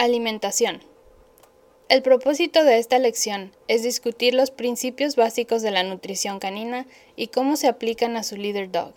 Alimentación. 0.00 0.80
El 1.90 2.00
propósito 2.00 2.64
de 2.64 2.78
esta 2.78 2.98
lección 2.98 3.52
es 3.68 3.82
discutir 3.82 4.32
los 4.32 4.50
principios 4.50 5.14
básicos 5.14 5.60
de 5.60 5.72
la 5.72 5.82
nutrición 5.82 6.38
canina 6.38 6.86
y 7.16 7.26
cómo 7.26 7.54
se 7.56 7.68
aplican 7.68 8.16
a 8.16 8.22
su 8.22 8.38
leader 8.38 8.72
dog. 8.72 8.94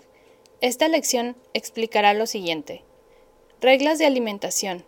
Esta 0.62 0.88
lección 0.88 1.36
explicará 1.54 2.13
lo 2.13 2.26
siguiente. 2.26 2.84
Reglas 3.60 4.00
de 4.00 4.05
alimentación. 4.05 4.86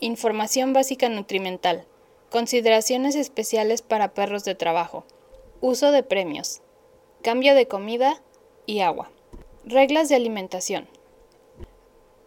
Información 0.00 0.72
básica 0.72 1.10
nutrimental. 1.10 1.84
Consideraciones 2.30 3.14
especiales 3.14 3.82
para 3.82 4.14
perros 4.14 4.44
de 4.44 4.54
trabajo. 4.54 5.04
Uso 5.60 5.92
de 5.92 6.02
premios. 6.02 6.62
Cambio 7.20 7.54
de 7.54 7.68
comida 7.68 8.22
y 8.64 8.80
agua. 8.80 9.10
Reglas 9.66 10.08
de 10.08 10.14
alimentación. 10.14 10.88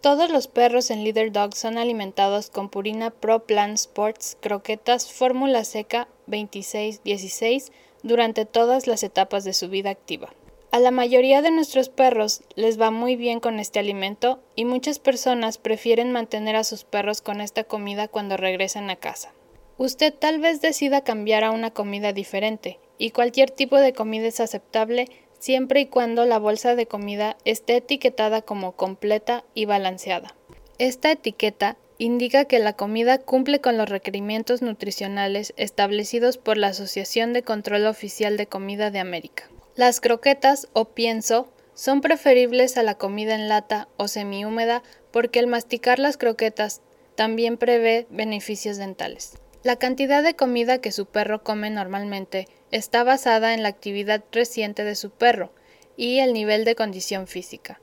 Todos 0.01 0.31
los 0.31 0.47
perros 0.47 0.89
en 0.89 1.03
Leader 1.03 1.31
Dog 1.31 1.53
son 1.53 1.77
alimentados 1.77 2.49
con 2.49 2.69
Purina 2.69 3.11
Pro 3.11 3.45
Plan 3.45 3.73
Sports 3.73 4.35
croquetas 4.41 5.11
fórmula 5.11 5.63
seca 5.63 6.07
26-16 6.27 7.71
durante 8.01 8.45
todas 8.45 8.87
las 8.87 9.03
etapas 9.03 9.43
de 9.43 9.53
su 9.53 9.69
vida 9.69 9.91
activa. 9.91 10.33
A 10.71 10.79
la 10.79 10.89
mayoría 10.89 11.43
de 11.43 11.51
nuestros 11.51 11.89
perros 11.89 12.41
les 12.55 12.81
va 12.81 12.89
muy 12.89 13.15
bien 13.15 13.39
con 13.39 13.59
este 13.59 13.77
alimento 13.77 14.39
y 14.55 14.65
muchas 14.65 14.97
personas 14.97 15.59
prefieren 15.59 16.11
mantener 16.11 16.55
a 16.55 16.63
sus 16.63 16.83
perros 16.83 17.21
con 17.21 17.39
esta 17.39 17.63
comida 17.63 18.07
cuando 18.07 18.37
regresan 18.37 18.89
a 18.89 18.95
casa. 18.95 19.31
Usted 19.77 20.15
tal 20.15 20.39
vez 20.39 20.61
decida 20.61 21.03
cambiar 21.03 21.43
a 21.43 21.51
una 21.51 21.69
comida 21.69 22.11
diferente 22.11 22.79
y 22.97 23.11
cualquier 23.11 23.51
tipo 23.51 23.77
de 23.77 23.93
comida 23.93 24.27
es 24.27 24.39
aceptable 24.39 25.09
siempre 25.41 25.81
y 25.81 25.85
cuando 25.87 26.25
la 26.25 26.37
bolsa 26.37 26.75
de 26.75 26.85
comida 26.85 27.35
esté 27.45 27.77
etiquetada 27.77 28.43
como 28.43 28.73
completa 28.73 29.43
y 29.55 29.65
balanceada. 29.65 30.35
Esta 30.77 31.11
etiqueta 31.11 31.77
indica 31.97 32.45
que 32.45 32.59
la 32.59 32.73
comida 32.73 33.17
cumple 33.17 33.59
con 33.59 33.75
los 33.75 33.89
requerimientos 33.89 34.61
nutricionales 34.61 35.53
establecidos 35.57 36.37
por 36.37 36.57
la 36.57 36.67
Asociación 36.67 37.33
de 37.33 37.41
Control 37.41 37.87
Oficial 37.87 38.37
de 38.37 38.45
Comida 38.45 38.91
de 38.91 38.99
América. 38.99 39.49
Las 39.75 39.99
croquetas 39.99 40.67
o 40.73 40.85
pienso 40.85 41.51
son 41.73 42.01
preferibles 42.01 42.77
a 42.77 42.83
la 42.83 42.95
comida 42.95 43.33
en 43.33 43.49
lata 43.49 43.87
o 43.97 44.07
semihúmeda 44.07 44.83
porque 45.11 45.39
el 45.39 45.47
masticar 45.47 45.97
las 45.97 46.17
croquetas 46.17 46.81
también 47.15 47.57
prevé 47.57 48.05
beneficios 48.11 48.77
dentales. 48.77 49.40
La 49.63 49.75
cantidad 49.75 50.23
de 50.23 50.35
comida 50.35 50.81
que 50.81 50.91
su 50.91 51.05
perro 51.05 51.43
come 51.43 51.69
normalmente 51.69 52.47
está 52.71 53.03
basada 53.03 53.53
en 53.53 53.61
la 53.61 53.69
actividad 53.69 54.23
reciente 54.31 54.83
de 54.83 54.95
su 54.95 55.11
perro 55.11 55.51
y 55.95 56.17
el 56.17 56.33
nivel 56.33 56.65
de 56.65 56.73
condición 56.73 57.27
física. 57.27 57.79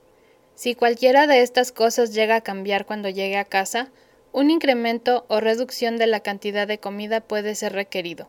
Si 0.57 0.75
cualquiera 0.75 1.29
de 1.29 1.41
estas 1.41 1.71
cosas 1.71 2.13
llega 2.13 2.35
a 2.35 2.41
cambiar 2.41 2.85
cuando 2.85 3.09
llegue 3.09 3.37
a 3.37 3.45
casa, 3.45 3.93
un 4.33 4.51
incremento 4.51 5.25
o 5.29 5.39
reducción 5.39 5.99
de 5.99 6.09
la 6.09 6.19
cantidad 6.19 6.67
de 6.67 6.79
comida 6.79 7.21
puede 7.21 7.55
ser 7.55 7.75
requerido. 7.75 8.29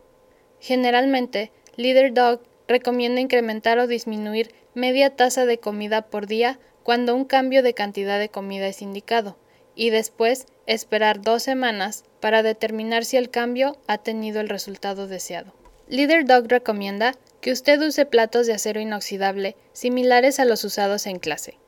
Generalmente, 0.60 1.50
Leader 1.74 2.14
Dog 2.14 2.42
recomienda 2.68 3.20
incrementar 3.20 3.80
o 3.80 3.88
disminuir 3.88 4.54
media 4.74 5.16
taza 5.16 5.44
de 5.44 5.58
comida 5.58 6.02
por 6.02 6.28
día 6.28 6.60
cuando 6.84 7.16
un 7.16 7.24
cambio 7.24 7.64
de 7.64 7.74
cantidad 7.74 8.20
de 8.20 8.28
comida 8.28 8.68
es 8.68 8.80
indicado, 8.80 9.36
y 9.74 9.90
después 9.90 10.46
esperar 10.66 11.20
dos 11.22 11.42
semanas 11.42 12.04
para 12.20 12.42
determinar 12.42 13.04
si 13.04 13.16
el 13.16 13.30
cambio 13.30 13.78
ha 13.86 13.98
tenido 13.98 14.40
el 14.40 14.48
resultado 14.48 15.06
deseado. 15.06 15.52
Leader 15.88 16.24
Dog 16.24 16.46
recomienda 16.48 17.14
que 17.40 17.52
usted 17.52 17.80
use 17.80 18.06
platos 18.06 18.46
de 18.46 18.52
acero 18.52 18.80
inoxidable 18.80 19.56
similares 19.72 20.38
a 20.38 20.44
los 20.44 20.62
usados 20.64 21.06
en 21.06 21.18
clase. 21.18 21.58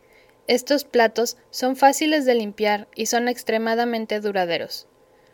Estos 0.47 0.85
platos 0.85 1.37
son 1.51 1.77
fáciles 1.77 2.25
de 2.25 2.35
limpiar 2.35 2.89
y 2.95 3.07
son 3.07 3.29
extremadamente 3.29 4.21
duraderos. 4.21 4.87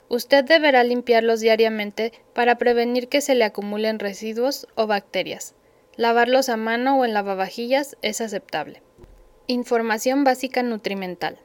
Usted 0.08 0.44
deberá 0.44 0.84
limpiarlos 0.84 1.40
diariamente 1.40 2.12
para 2.32 2.56
prevenir 2.56 3.08
que 3.08 3.20
se 3.20 3.34
le 3.34 3.44
acumulen 3.44 3.98
residuos 3.98 4.66
o 4.74 4.86
bacterias. 4.86 5.54
Lavarlos 5.96 6.48
a 6.48 6.56
mano 6.56 6.98
o 6.98 7.04
en 7.04 7.12
lavavajillas 7.12 7.96
es 8.00 8.20
aceptable. 8.20 8.82
Información 9.48 10.24
básica 10.24 10.62
nutrimental. 10.62 11.38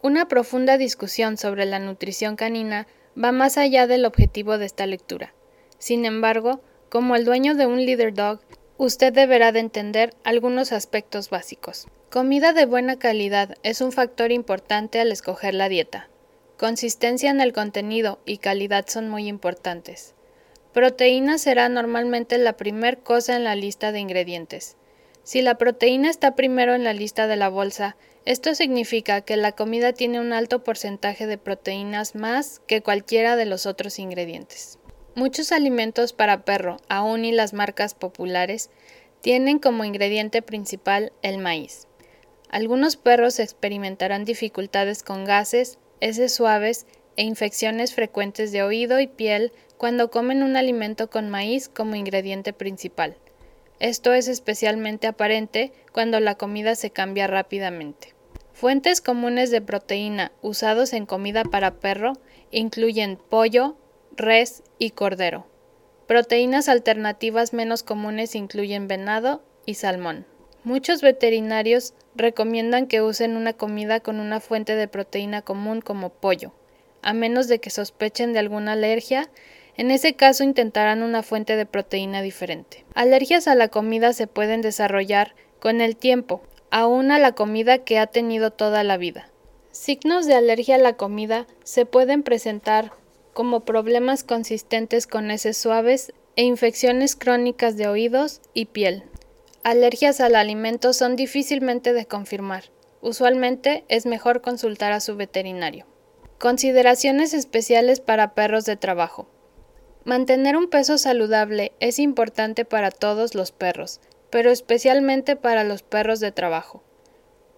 Una 0.00 0.28
profunda 0.28 0.78
discusión 0.78 1.36
sobre 1.36 1.66
la 1.66 1.80
nutrición 1.80 2.36
canina 2.36 2.86
va 3.20 3.32
más 3.32 3.58
allá 3.58 3.88
del 3.88 4.04
objetivo 4.04 4.56
de 4.56 4.64
esta 4.64 4.86
lectura. 4.86 5.34
Sin 5.78 6.04
embargo, 6.04 6.60
como 6.88 7.16
el 7.16 7.24
dueño 7.24 7.56
de 7.56 7.66
un 7.66 7.84
leader 7.84 8.14
dog, 8.14 8.40
usted 8.76 9.12
deberá 9.12 9.50
de 9.50 9.58
entender 9.58 10.14
algunos 10.22 10.70
aspectos 10.70 11.30
básicos. 11.30 11.88
Comida 12.10 12.52
de 12.52 12.64
buena 12.64 12.98
calidad 12.98 13.56
es 13.64 13.80
un 13.80 13.92
factor 13.92 14.32
importante 14.32 15.00
al 15.00 15.12
escoger 15.12 15.52
la 15.52 15.68
dieta. 15.68 16.08
Consistencia 16.56 17.30
en 17.30 17.40
el 17.40 17.52
contenido 17.52 18.20
y 18.24 18.38
calidad 18.38 18.86
son 18.88 19.10
muy 19.10 19.28
importantes. 19.28 20.14
Proteína 20.72 21.38
será 21.38 21.68
normalmente 21.68 22.38
la 22.38 22.56
primer 22.56 23.00
cosa 23.00 23.36
en 23.36 23.44
la 23.44 23.56
lista 23.56 23.92
de 23.92 23.98
ingredientes. 24.00 24.77
Si 25.28 25.42
la 25.42 25.58
proteína 25.58 26.08
está 26.08 26.34
primero 26.34 26.74
en 26.74 26.84
la 26.84 26.94
lista 26.94 27.26
de 27.26 27.36
la 27.36 27.50
bolsa, 27.50 27.98
esto 28.24 28.54
significa 28.54 29.20
que 29.20 29.36
la 29.36 29.52
comida 29.52 29.92
tiene 29.92 30.20
un 30.20 30.32
alto 30.32 30.64
porcentaje 30.64 31.26
de 31.26 31.36
proteínas 31.36 32.14
más 32.14 32.62
que 32.66 32.80
cualquiera 32.80 33.36
de 33.36 33.44
los 33.44 33.66
otros 33.66 33.98
ingredientes. 33.98 34.78
Muchos 35.14 35.52
alimentos 35.52 36.14
para 36.14 36.46
perro, 36.46 36.78
aún 36.88 37.26
y 37.26 37.32
las 37.32 37.52
marcas 37.52 37.92
populares, 37.92 38.70
tienen 39.20 39.58
como 39.58 39.84
ingrediente 39.84 40.40
principal 40.40 41.12
el 41.20 41.36
maíz. 41.36 41.88
Algunos 42.48 42.96
perros 42.96 43.38
experimentarán 43.38 44.24
dificultades 44.24 45.02
con 45.02 45.26
gases, 45.26 45.78
heces 46.00 46.32
suaves 46.32 46.86
e 47.16 47.24
infecciones 47.24 47.94
frecuentes 47.94 48.50
de 48.50 48.62
oído 48.62 48.98
y 48.98 49.06
piel 49.08 49.52
cuando 49.76 50.10
comen 50.10 50.42
un 50.42 50.56
alimento 50.56 51.10
con 51.10 51.28
maíz 51.28 51.68
como 51.68 51.96
ingrediente 51.96 52.54
principal. 52.54 53.18
Esto 53.80 54.12
es 54.12 54.26
especialmente 54.26 55.06
aparente 55.06 55.72
cuando 55.92 56.18
la 56.20 56.34
comida 56.34 56.74
se 56.74 56.90
cambia 56.90 57.26
rápidamente. 57.26 58.14
Fuentes 58.52 59.00
comunes 59.00 59.50
de 59.50 59.60
proteína 59.60 60.32
usados 60.42 60.92
en 60.92 61.06
comida 61.06 61.44
para 61.44 61.74
perro 61.76 62.14
incluyen 62.50 63.16
pollo, 63.16 63.76
res 64.16 64.64
y 64.78 64.90
cordero. 64.90 65.46
Proteínas 66.08 66.68
alternativas 66.68 67.52
menos 67.52 67.84
comunes 67.84 68.34
incluyen 68.34 68.88
venado 68.88 69.44
y 69.64 69.74
salmón. 69.74 70.26
Muchos 70.64 71.02
veterinarios 71.02 71.94
recomiendan 72.16 72.88
que 72.88 73.00
usen 73.00 73.36
una 73.36 73.52
comida 73.52 74.00
con 74.00 74.18
una 74.18 74.40
fuente 74.40 74.74
de 74.74 74.88
proteína 74.88 75.42
común 75.42 75.80
como 75.82 76.10
pollo, 76.10 76.52
a 77.00 77.12
menos 77.12 77.46
de 77.46 77.60
que 77.60 77.70
sospechen 77.70 78.32
de 78.32 78.40
alguna 78.40 78.72
alergia, 78.72 79.30
en 79.78 79.92
ese 79.92 80.14
caso 80.14 80.42
intentarán 80.42 81.02
una 81.04 81.22
fuente 81.22 81.56
de 81.56 81.64
proteína 81.64 82.20
diferente. 82.20 82.84
Alergias 82.94 83.46
a 83.46 83.54
la 83.54 83.68
comida 83.68 84.12
se 84.12 84.26
pueden 84.26 84.60
desarrollar 84.60 85.36
con 85.60 85.80
el 85.80 85.96
tiempo, 85.96 86.42
aún 86.70 87.12
a 87.12 87.20
la 87.20 87.32
comida 87.32 87.78
que 87.78 87.98
ha 87.98 88.08
tenido 88.08 88.50
toda 88.50 88.82
la 88.82 88.96
vida. 88.96 89.30
Signos 89.70 90.26
de 90.26 90.34
alergia 90.34 90.74
a 90.74 90.78
la 90.78 90.94
comida 90.94 91.46
se 91.62 91.86
pueden 91.86 92.24
presentar 92.24 92.92
como 93.32 93.60
problemas 93.60 94.24
consistentes 94.24 95.06
con 95.06 95.30
heces 95.30 95.56
suaves 95.56 96.12
e 96.34 96.42
infecciones 96.42 97.14
crónicas 97.14 97.76
de 97.76 97.86
oídos 97.86 98.40
y 98.54 98.66
piel. 98.66 99.04
Alergias 99.62 100.20
al 100.20 100.34
alimento 100.34 100.92
son 100.92 101.14
difícilmente 101.14 101.92
de 101.92 102.04
confirmar. 102.04 102.64
Usualmente 103.00 103.84
es 103.86 104.06
mejor 104.06 104.40
consultar 104.40 104.90
a 104.90 104.98
su 104.98 105.14
veterinario. 105.14 105.86
Consideraciones 106.40 107.32
especiales 107.32 108.00
para 108.00 108.34
perros 108.34 108.64
de 108.64 108.76
trabajo. 108.76 109.28
Mantener 110.08 110.56
un 110.56 110.70
peso 110.70 110.96
saludable 110.96 111.72
es 111.80 111.98
importante 111.98 112.64
para 112.64 112.90
todos 112.90 113.34
los 113.34 113.52
perros, 113.52 114.00
pero 114.30 114.50
especialmente 114.50 115.36
para 115.36 115.64
los 115.64 115.82
perros 115.82 116.18
de 116.18 116.32
trabajo. 116.32 116.82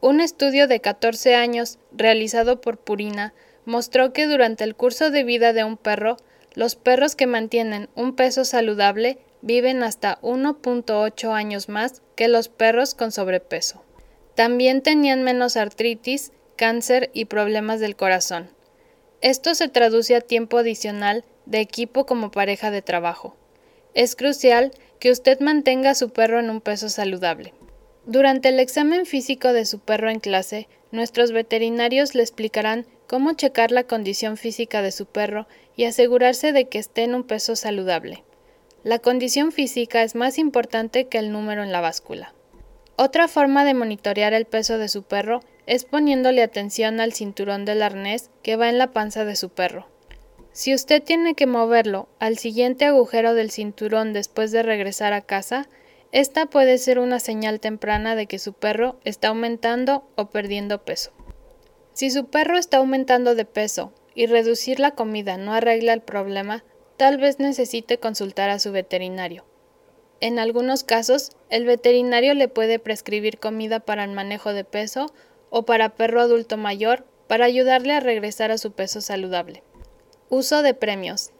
Un 0.00 0.20
estudio 0.20 0.66
de 0.66 0.80
14 0.80 1.36
años 1.36 1.78
realizado 1.92 2.60
por 2.60 2.76
Purina 2.76 3.34
mostró 3.66 4.12
que 4.12 4.26
durante 4.26 4.64
el 4.64 4.74
curso 4.74 5.12
de 5.12 5.22
vida 5.22 5.52
de 5.52 5.62
un 5.62 5.76
perro, 5.76 6.16
los 6.54 6.74
perros 6.74 7.14
que 7.14 7.28
mantienen 7.28 7.88
un 7.94 8.16
peso 8.16 8.44
saludable 8.44 9.18
viven 9.42 9.84
hasta 9.84 10.20
1.8 10.20 11.32
años 11.32 11.68
más 11.68 12.02
que 12.16 12.26
los 12.26 12.48
perros 12.48 12.96
con 12.96 13.12
sobrepeso. 13.12 13.84
También 14.34 14.82
tenían 14.82 15.22
menos 15.22 15.56
artritis, 15.56 16.32
cáncer 16.56 17.10
y 17.14 17.26
problemas 17.26 17.78
del 17.78 17.94
corazón. 17.94 18.50
Esto 19.22 19.54
se 19.54 19.68
traduce 19.68 20.16
a 20.16 20.22
tiempo 20.22 20.56
adicional 20.56 21.24
de 21.44 21.60
equipo 21.60 22.06
como 22.06 22.30
pareja 22.30 22.70
de 22.70 22.80
trabajo. 22.80 23.36
Es 23.92 24.16
crucial 24.16 24.72
que 24.98 25.10
usted 25.10 25.40
mantenga 25.40 25.90
a 25.90 25.94
su 25.94 26.10
perro 26.10 26.40
en 26.40 26.48
un 26.48 26.62
peso 26.62 26.88
saludable. 26.88 27.52
Durante 28.06 28.48
el 28.48 28.58
examen 28.58 29.04
físico 29.04 29.52
de 29.52 29.66
su 29.66 29.78
perro 29.78 30.08
en 30.08 30.20
clase, 30.20 30.68
nuestros 30.90 31.32
veterinarios 31.32 32.14
le 32.14 32.22
explicarán 32.22 32.86
cómo 33.06 33.34
checar 33.34 33.72
la 33.72 33.84
condición 33.84 34.38
física 34.38 34.80
de 34.80 34.90
su 34.90 35.04
perro 35.04 35.46
y 35.76 35.84
asegurarse 35.84 36.52
de 36.52 36.68
que 36.68 36.78
esté 36.78 37.02
en 37.02 37.14
un 37.14 37.24
peso 37.24 37.56
saludable. 37.56 38.24
La 38.84 39.00
condición 39.00 39.52
física 39.52 40.02
es 40.02 40.14
más 40.14 40.38
importante 40.38 41.08
que 41.08 41.18
el 41.18 41.30
número 41.30 41.62
en 41.62 41.72
la 41.72 41.82
báscula. 41.82 42.32
Otra 42.96 43.28
forma 43.28 43.64
de 43.64 43.74
monitorear 43.74 44.32
el 44.32 44.46
peso 44.46 44.78
de 44.78 44.88
su 44.88 45.02
perro 45.02 45.40
es 45.70 45.84
poniéndole 45.84 46.42
atención 46.42 46.98
al 46.98 47.12
cinturón 47.12 47.64
del 47.64 47.82
arnés 47.82 48.30
que 48.42 48.56
va 48.56 48.68
en 48.68 48.76
la 48.76 48.90
panza 48.90 49.24
de 49.24 49.36
su 49.36 49.50
perro. 49.50 49.86
Si 50.50 50.74
usted 50.74 51.00
tiene 51.00 51.34
que 51.36 51.46
moverlo 51.46 52.08
al 52.18 52.38
siguiente 52.38 52.86
agujero 52.86 53.34
del 53.34 53.52
cinturón 53.52 54.12
después 54.12 54.50
de 54.50 54.64
regresar 54.64 55.12
a 55.12 55.20
casa, 55.20 55.68
esta 56.10 56.46
puede 56.46 56.76
ser 56.78 56.98
una 56.98 57.20
señal 57.20 57.60
temprana 57.60 58.16
de 58.16 58.26
que 58.26 58.40
su 58.40 58.52
perro 58.52 58.98
está 59.04 59.28
aumentando 59.28 60.02
o 60.16 60.28
perdiendo 60.28 60.84
peso. 60.84 61.12
Si 61.92 62.10
su 62.10 62.24
perro 62.24 62.58
está 62.58 62.78
aumentando 62.78 63.36
de 63.36 63.44
peso 63.44 63.92
y 64.16 64.26
reducir 64.26 64.80
la 64.80 64.96
comida 64.96 65.36
no 65.36 65.54
arregla 65.54 65.92
el 65.92 66.00
problema, 66.00 66.64
tal 66.96 67.18
vez 67.18 67.38
necesite 67.38 67.98
consultar 67.98 68.50
a 68.50 68.58
su 68.58 68.72
veterinario. 68.72 69.44
En 70.18 70.40
algunos 70.40 70.82
casos, 70.82 71.30
el 71.48 71.64
veterinario 71.64 72.34
le 72.34 72.48
puede 72.48 72.80
prescribir 72.80 73.38
comida 73.38 73.78
para 73.78 74.02
el 74.02 74.10
manejo 74.10 74.52
de 74.52 74.64
peso 74.64 75.12
o 75.50 75.64
para 75.64 75.90
perro 75.90 76.20
adulto 76.20 76.56
mayor 76.56 77.04
para 77.26 77.44
ayudarle 77.44 77.92
a 77.92 78.00
regresar 78.00 78.50
a 78.50 78.58
su 78.58 78.72
peso 78.72 79.00
saludable. 79.00 79.62
Uso 80.30 80.62
de 80.62 80.74
premios. 80.74 81.30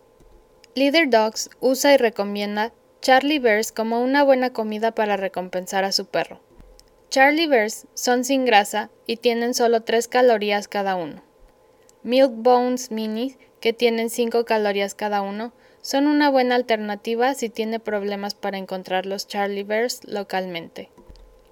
Leader 0.75 1.09
Dogs 1.09 1.51
usa 1.61 1.95
y 1.95 1.97
recomienda 1.97 2.73
Charlie 3.01 3.39
Bears 3.39 3.73
como 3.73 4.03
una 4.03 4.23
buena 4.23 4.53
comida 4.53 4.93
para 4.93 5.17
recompensar 5.17 5.85
a 5.85 5.93
su 5.93 6.07
perro. 6.07 6.41
Charlie 7.09 7.49
Bears 7.49 7.87
son 7.95 8.25
sin 8.25 8.45
grasa 8.45 8.91
y 9.07 9.17
tienen 9.17 9.55
solo 9.55 9.83
3 9.83 10.07
calorías 10.07 10.69
cada 10.69 10.95
uno. 10.95 11.23
Milk 12.03 12.31
Bones 12.35 12.91
Mini, 12.91 13.37
que 13.61 13.73
tienen 13.73 14.11
5 14.11 14.45
calorías 14.45 14.95
cada 14.95 15.23
uno, 15.23 15.53
son 15.83 16.07
una 16.07 16.31
buena 16.31 16.55
alternativa 16.55 17.35
si 17.35 17.49
tiene 17.49 17.81
problemas 17.81 18.35
para 18.35 18.59
encontrar 18.59 19.07
los 19.07 19.27
Charlie 19.27 19.65
Bears 19.65 20.03
localmente. 20.05 20.91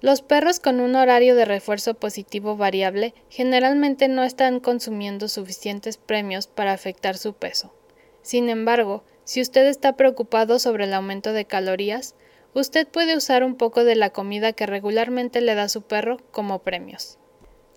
Los 0.01 0.21
perros 0.21 0.61
con 0.61 0.79
un 0.79 0.95
horario 0.95 1.35
de 1.35 1.43
refuerzo 1.43 1.93
positivo 1.93 2.55
variable 2.55 3.13
generalmente 3.29 4.07
no 4.07 4.23
están 4.23 4.61
consumiendo 4.61 5.27
suficientes 5.27 5.97
premios 5.97 6.47
para 6.47 6.71
afectar 6.71 7.17
su 7.17 7.33
peso. 7.33 7.73
Sin 8.21 8.47
embargo, 8.47 9.03
si 9.25 9.41
usted 9.41 9.67
está 9.67 9.97
preocupado 9.97 10.57
sobre 10.57 10.85
el 10.85 10.93
aumento 10.93 11.33
de 11.33 11.43
calorías, 11.43 12.15
usted 12.53 12.87
puede 12.87 13.17
usar 13.17 13.43
un 13.43 13.55
poco 13.55 13.83
de 13.83 13.95
la 13.95 14.11
comida 14.11 14.53
que 14.53 14.65
regularmente 14.65 15.41
le 15.41 15.53
da 15.53 15.67
su 15.67 15.81
perro 15.81 16.17
como 16.31 16.59
premios. 16.59 17.17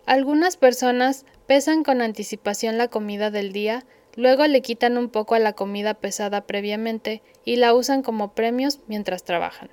Algunas 0.06 0.56
personas 0.56 1.26
pesan 1.46 1.82
con 1.82 2.02
anticipación 2.02 2.78
la 2.78 2.86
comida 2.88 3.30
del 3.32 3.52
día, 3.52 3.84
luego 4.14 4.46
le 4.46 4.62
quitan 4.62 4.96
un 4.96 5.08
poco 5.08 5.34
a 5.34 5.40
la 5.40 5.54
comida 5.54 5.94
pesada 5.94 6.46
previamente 6.46 7.20
y 7.44 7.56
la 7.56 7.75
usan 7.75 8.02
como 8.02 8.32
premios 8.32 8.78
mientras 8.86 9.25
trabajan. 9.25 9.70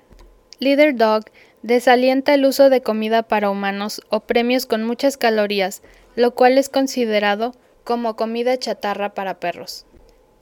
Leader 0.60 0.94
Dog 0.94 1.24
desalienta 1.62 2.34
el 2.34 2.44
uso 2.44 2.68
de 2.68 2.82
comida 2.82 3.22
para 3.22 3.50
humanos 3.50 4.02
o 4.10 4.20
premios 4.20 4.66
con 4.66 4.84
muchas 4.84 5.16
calorías, 5.16 5.82
lo 6.16 6.34
cual 6.34 6.58
es 6.58 6.68
considerado 6.68 7.54
como 7.82 8.14
comida 8.14 8.58
chatarra 8.58 9.14
para 9.14 9.40
perros. 9.40 9.86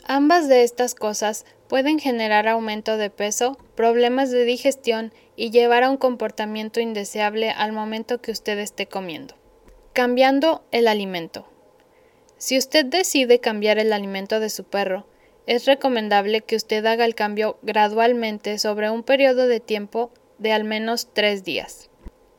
Ambas 0.05 0.49
de 0.49 0.65
estas 0.65 0.97
cosas 0.97 1.47
pueden 1.69 2.01
generar 2.01 2.49
aumento 2.49 2.97
de 2.97 3.11
peso, 3.11 3.59
problemas 3.77 4.33
de 4.33 4.45
digestión 4.45 5.13
y 5.37 5.51
llevar 5.51 5.85
a 5.85 5.91
un 5.91 5.97
comportamiento 5.97 6.81
indeseable 6.81 7.51
al 7.51 7.73
momento 7.73 8.21
que 8.21 8.33
usted 8.33 8.59
esté 8.59 8.87
comiendo. 8.87 9.37
Cambiando 9.93 10.65
el 10.73 10.89
alimento. 10.89 11.47
Si 12.39 12.59
usted 12.59 12.87
decide 12.87 13.39
cambiar 13.39 13.79
el 13.79 13.93
alimento 13.93 14.41
de 14.41 14.51
su 14.51 14.65
perro, 14.65 15.07
es 15.49 15.65
recomendable 15.65 16.43
que 16.43 16.57
usted 16.57 16.85
haga 16.85 17.07
el 17.07 17.15
cambio 17.15 17.59
gradualmente 17.63 18.59
sobre 18.59 18.91
un 18.91 19.03
periodo 19.03 19.47
de 19.47 19.61
tiempo 19.61 20.11
de 20.37 20.53
al 20.53 20.65
menos 20.65 21.09
tres 21.15 21.43
días. 21.43 21.89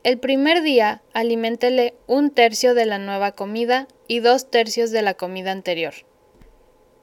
El 0.04 0.20
primer 0.20 0.62
día, 0.62 1.02
aliméntele 1.12 1.94
un 2.06 2.30
tercio 2.30 2.72
de 2.72 2.86
la 2.86 2.98
nueva 2.98 3.32
comida 3.32 3.88
y 4.06 4.20
dos 4.20 4.48
tercios 4.48 4.92
de 4.92 5.02
la 5.02 5.14
comida 5.14 5.50
anterior. 5.50 5.92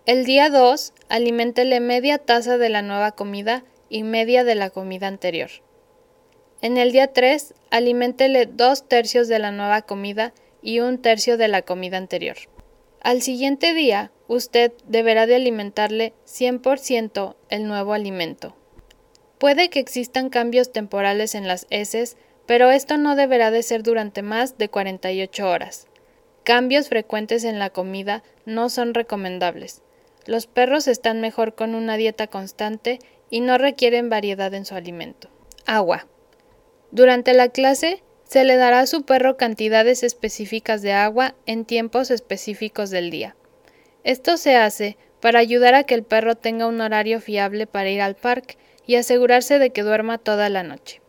El 0.06 0.24
día 0.24 0.50
2, 0.50 0.94
aliméntele 1.10 1.82
media 1.82 2.20
taza 2.20 2.58
de 2.58 2.70
la 2.70 2.82
nueva 2.82 3.12
comida 3.12 3.66
y 3.90 4.04
media 4.04 4.46
de 4.46 4.56
la 4.56 4.70
comida 4.70 5.08
anterior. 5.08 5.50
En 6.62 6.78
el 6.78 6.94
día 6.94 7.12
3, 7.12 7.54
aliméntele 7.70 8.46
dos 8.46 8.88
tercios 8.88 9.28
de 9.28 9.40
la 9.40 9.52
nueva 9.52 9.82
comida 9.82 10.34
y 10.62 10.80
un 10.80 11.02
tercio 11.02 11.36
de 11.36 11.50
la 11.50 11.64
comida 11.64 11.98
anterior. 11.98 12.38
Al 13.02 13.22
siguiente 13.22 13.74
día, 13.74 14.12
usted 14.28 14.74
deberá 14.88 15.26
de 15.26 15.36
alimentarle 15.36 16.14
100% 16.26 17.36
el 17.50 17.68
nuevo 17.68 17.94
alimento. 17.94 18.56
Puede 19.38 19.70
que 19.70 19.80
existan 19.80 20.30
cambios 20.30 20.72
temporales 20.72 21.36
en 21.36 21.48
las 21.48 21.68
heces, 21.70 22.18
pero 22.46 22.72
esto 22.72 22.98
no 22.98 23.16
deberá 23.16 23.52
de 23.52 23.64
ser 23.64 23.84
durante 23.84 24.22
más 24.22 24.58
de 24.58 24.70
48 24.70 25.48
horas. 25.48 25.88
Cambios 26.44 26.90
frecuentes 26.90 27.44
en 27.44 27.60
la 27.60 27.70
comida 27.70 28.24
no 28.46 28.70
son 28.70 28.94
recomendables. 28.94 29.82
Los 30.26 30.48
perros 30.48 30.88
están 30.88 31.22
mejor 31.22 31.56
con 31.56 31.76
una 31.76 31.98
dieta 31.98 32.28
constante 32.28 33.00
y 33.30 33.42
no 33.42 33.58
requieren 33.58 34.10
variedad 34.10 34.54
en 34.54 34.66
su 34.66 34.76
alimento. 34.76 35.30
Agua. 35.66 36.08
Durante 36.92 37.34
la 37.34 37.50
clase 37.50 38.02
se 38.24 38.44
le 38.44 38.56
dará 38.56 38.80
a 38.80 38.88
su 38.88 39.04
perro 39.04 39.38
cantidades 39.38 40.04
específicas 40.04 40.82
de 40.82 40.94
agua 40.94 41.36
en 41.46 41.66
tiempos 41.66 42.12
específicos 42.12 42.90
del 42.90 43.10
día. 43.10 43.36
Esto 44.04 44.38
se 44.38 44.56
hace 44.56 44.98
para 45.20 45.40
ayudar 45.40 45.74
a 45.76 45.84
que 45.84 45.96
el 45.96 46.04
perro 46.04 46.36
tenga 46.36 46.68
un 46.68 46.80
horario 46.82 47.20
fiable 47.20 47.68
para 47.68 47.90
ir 47.90 48.02
al 48.02 48.16
parque 48.16 48.58
y 48.86 48.96
asegurarse 48.96 49.60
de 49.60 49.72
que 49.72 49.84
duerma 49.84 50.18
toda 50.18 50.50
la 50.50 50.64
noche. 50.64 51.02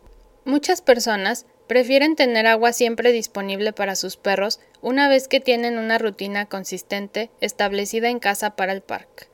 Muchas 0.45 0.81
personas 0.81 1.45
prefieren 1.67 2.15
tener 2.15 2.47
agua 2.47 2.73
siempre 2.73 3.11
disponible 3.11 3.73
para 3.73 3.95
sus 3.95 4.17
perros 4.17 4.59
una 4.81 5.07
vez 5.07 5.27
que 5.27 5.39
tienen 5.39 5.77
una 5.77 5.99
rutina 5.99 6.47
consistente 6.47 7.29
establecida 7.41 8.09
en 8.09 8.19
casa 8.19 8.55
para 8.55 8.73
el 8.73 8.81
parque. 8.81 9.27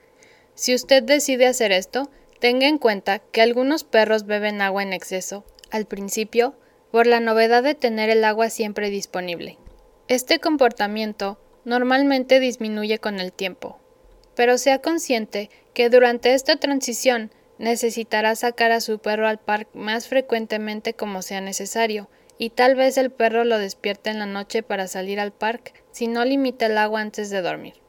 Si 0.54 0.76
usted 0.76 1.02
decide 1.04 1.48
hacer 1.48 1.72
esto, 1.72 2.10
tenga 2.40 2.68
en 2.68 2.78
cuenta 2.78 3.20
que 3.20 3.42
algunos 3.42 3.84
perros 3.84 4.26
beben 4.26 4.62
agua 4.62 4.84
en 4.84 4.94
exceso, 4.94 5.46
al 5.72 5.86
principio, 5.86 6.56
por 6.92 7.08
la 7.08 7.20
novedad 7.20 7.64
de 7.64 7.76
tener 7.76 8.10
el 8.10 8.24
agua 8.24 8.50
siempre 8.50 8.90
disponible. 8.90 9.58
Este 10.08 10.40
comportamiento 10.40 11.40
normalmente 11.66 12.40
disminuye 12.40 13.00
con 13.00 13.20
el 13.20 13.34
tiempo, 13.34 13.80
pero 14.36 14.58
sea 14.58 14.80
consciente 14.80 15.50
que 15.74 15.90
durante 15.90 16.34
esta 16.34 16.56
transición 16.58 17.32
necesitará 17.58 18.36
sacar 18.36 18.72
a 18.72 18.82
su 18.82 19.00
perro 19.00 19.28
al 19.28 19.40
parque 19.40 19.78
más 19.78 20.08
frecuentemente 20.08 20.94
como 20.94 21.22
sea 21.22 21.42
necesario, 21.42 22.10
y 22.38 22.50
tal 22.50 22.76
vez 22.76 22.98
el 22.98 23.12
perro 23.12 23.46
lo 23.46 23.58
despierte 23.58 24.10
en 24.10 24.20
la 24.20 24.26
noche 24.26 24.62
para 24.62 24.88
salir 24.88 25.20
al 25.20 25.32
parque 25.32 25.74
si 25.92 26.08
no 26.08 26.26
limita 26.26 26.66
el 26.66 26.78
agua 26.78 27.02
antes 27.02 27.30
de 27.30 27.42
dormir. 27.42 27.85